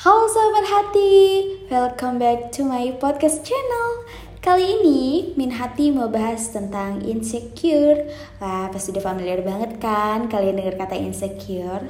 Halo 0.00 0.24
Sobat 0.32 0.64
Hati, 0.64 1.12
welcome 1.68 2.16
back 2.16 2.48
to 2.56 2.64
my 2.64 2.88
podcast 2.96 3.44
channel. 3.44 4.08
Kali 4.40 4.80
ini 4.80 5.00
Min 5.36 5.52
Hati 5.60 5.92
mau 5.92 6.08
bahas 6.08 6.48
tentang 6.56 7.04
insecure. 7.04 8.08
Wah 8.40 8.72
pasti 8.72 8.96
udah 8.96 9.04
familiar 9.04 9.44
banget 9.44 9.76
kan 9.76 10.24
kalian 10.32 10.56
dengar 10.56 10.80
kata 10.80 10.96
insecure? 10.96 11.84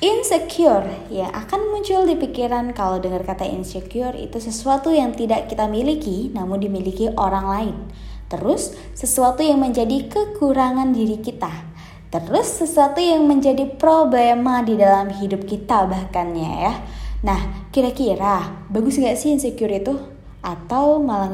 Insecure 0.00 0.88
ya 1.12 1.28
akan 1.28 1.76
muncul 1.76 2.08
di 2.08 2.16
pikiran 2.16 2.72
kalau 2.72 2.96
dengar 2.96 3.20
kata 3.20 3.52
insecure 3.52 4.16
itu 4.16 4.40
sesuatu 4.40 4.88
yang 4.88 5.12
tidak 5.12 5.52
kita 5.52 5.68
miliki 5.68 6.32
namun 6.32 6.56
dimiliki 6.56 7.12
orang 7.20 7.44
lain. 7.44 7.76
Terus 8.32 8.72
sesuatu 8.96 9.44
yang 9.44 9.60
menjadi 9.60 10.08
kekurangan 10.08 10.96
diri 10.96 11.20
kita 11.20 11.52
Terus 12.14 12.62
sesuatu 12.62 13.02
yang 13.02 13.26
menjadi 13.26 13.66
problema 13.74 14.62
di 14.62 14.78
dalam 14.78 15.10
hidup 15.10 15.50
kita 15.50 15.82
bahkannya 15.90 16.50
ya. 16.62 16.74
Nah, 17.26 17.66
kira-kira 17.74 18.54
bagus 18.70 19.02
gak 19.02 19.18
sih 19.18 19.34
insecure 19.34 19.74
itu? 19.74 19.98
Atau 20.38 21.02
malah 21.02 21.26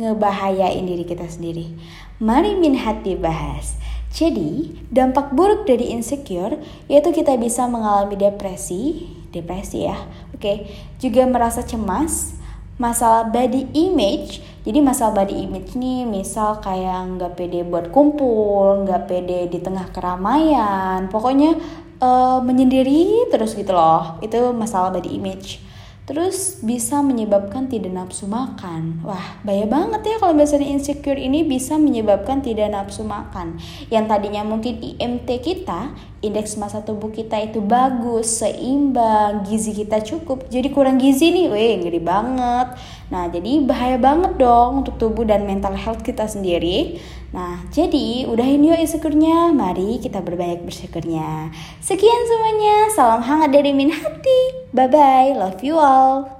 ngebahayain 0.00 0.88
diri 0.88 1.04
kita 1.04 1.28
sendiri? 1.28 1.76
Mari 2.16 2.56
min 2.56 2.80
hati 2.80 3.12
bahas. 3.12 3.76
Jadi, 4.08 4.80
dampak 4.88 5.36
buruk 5.36 5.68
dari 5.68 5.92
insecure 5.92 6.56
yaitu 6.88 7.12
kita 7.12 7.36
bisa 7.36 7.68
mengalami 7.68 8.16
depresi, 8.16 9.04
depresi 9.28 9.84
ya. 9.84 10.00
Oke, 10.32 10.64
juga 10.96 11.28
merasa 11.28 11.60
cemas, 11.60 12.32
masalah 12.80 13.28
body 13.28 13.68
image 13.76 14.40
jadi 14.60 14.78
masalah 14.84 15.24
body 15.24 15.48
image 15.48 15.76
nih 15.76 16.04
misal 16.04 16.60
kayak 16.60 17.16
nggak 17.16 17.32
pede 17.36 17.64
buat 17.64 17.88
kumpul 17.88 18.84
nggak 18.84 19.08
pede 19.08 19.48
di 19.48 19.58
tengah 19.60 19.88
keramaian 19.92 21.08
pokoknya 21.08 21.56
uh, 22.00 22.38
menyendiri 22.44 23.30
terus 23.32 23.56
gitu 23.56 23.72
loh 23.72 24.20
itu 24.20 24.52
masalah 24.52 24.92
body 24.92 25.10
image 25.16 25.70
Terus 26.10 26.58
bisa 26.58 27.06
menyebabkan 27.06 27.70
tidak 27.70 27.94
nafsu 27.94 28.26
makan. 28.26 28.98
Wah, 29.06 29.38
bahaya 29.46 29.62
banget 29.70 30.02
ya 30.10 30.16
kalau 30.18 30.34
misalnya 30.34 30.66
insecure 30.66 31.14
ini 31.14 31.46
bisa 31.46 31.78
menyebabkan 31.78 32.42
tidak 32.42 32.74
nafsu 32.74 33.06
makan. 33.06 33.62
Yang 33.94 34.10
tadinya 34.10 34.42
mungkin 34.42 34.82
IMT 34.82 35.30
kita, 35.38 35.94
indeks 36.18 36.58
masa 36.58 36.82
tubuh 36.82 37.14
kita 37.14 37.38
itu 37.38 37.62
bagus, 37.62 38.42
seimbang, 38.42 39.46
gizi 39.46 39.70
kita 39.70 40.02
cukup. 40.02 40.50
Jadi 40.50 40.74
kurang 40.74 40.98
gizi 40.98 41.30
nih, 41.30 41.46
weh 41.46 41.78
ngeri 41.78 42.02
banget. 42.02 42.74
Nah, 43.10 43.26
jadi 43.26 43.66
bahaya 43.66 43.98
banget 43.98 44.38
dong 44.38 44.86
untuk 44.86 44.94
tubuh 44.96 45.26
dan 45.26 45.42
mental 45.42 45.74
health 45.74 46.06
kita 46.06 46.30
sendiri. 46.30 47.02
Nah, 47.34 47.62
jadi 47.74 48.26
udahin 48.30 48.62
yuk 48.62 48.78
insecure-nya. 48.78 49.50
Mari 49.50 49.98
kita 49.98 50.22
berbanyak 50.22 50.62
bersyukurnya. 50.62 51.50
Sekian 51.82 52.22
semuanya. 52.30 52.76
Salam 52.94 53.22
hangat 53.26 53.50
dari 53.50 53.74
Min 53.74 53.90
Hati. 53.90 54.70
Bye-bye. 54.70 55.34
Love 55.34 55.60
you 55.66 55.76
all. 55.76 56.39